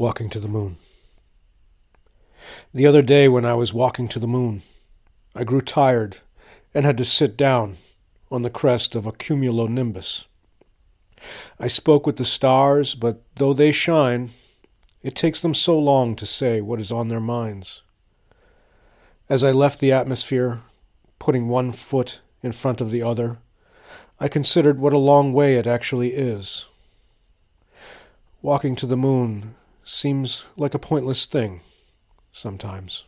Walking 0.00 0.30
to 0.30 0.40
the 0.40 0.48
Moon. 0.48 0.78
The 2.72 2.86
other 2.86 3.02
day, 3.02 3.28
when 3.28 3.44
I 3.44 3.52
was 3.52 3.74
walking 3.74 4.08
to 4.08 4.18
the 4.18 4.26
moon, 4.26 4.62
I 5.34 5.44
grew 5.44 5.60
tired 5.60 6.16
and 6.72 6.86
had 6.86 6.96
to 6.96 7.04
sit 7.04 7.36
down 7.36 7.76
on 8.30 8.40
the 8.40 8.48
crest 8.48 8.94
of 8.94 9.04
a 9.04 9.12
cumulonimbus. 9.12 10.24
I 11.58 11.66
spoke 11.66 12.06
with 12.06 12.16
the 12.16 12.24
stars, 12.24 12.94
but 12.94 13.20
though 13.34 13.52
they 13.52 13.72
shine, 13.72 14.30
it 15.02 15.14
takes 15.14 15.42
them 15.42 15.52
so 15.52 15.78
long 15.78 16.16
to 16.16 16.24
say 16.24 16.62
what 16.62 16.80
is 16.80 16.90
on 16.90 17.08
their 17.08 17.20
minds. 17.20 17.82
As 19.28 19.44
I 19.44 19.50
left 19.50 19.80
the 19.80 19.92
atmosphere, 19.92 20.62
putting 21.18 21.46
one 21.46 21.72
foot 21.72 22.20
in 22.42 22.52
front 22.52 22.80
of 22.80 22.90
the 22.90 23.02
other, 23.02 23.36
I 24.18 24.28
considered 24.28 24.78
what 24.78 24.94
a 24.94 24.98
long 24.98 25.34
way 25.34 25.56
it 25.56 25.66
actually 25.66 26.14
is. 26.14 26.64
Walking 28.40 28.74
to 28.76 28.86
the 28.86 28.96
moon 28.96 29.56
seems 29.82 30.46
like 30.56 30.74
a 30.74 30.78
pointless 30.78 31.26
thing 31.26 31.60
sometimes. 32.32 33.04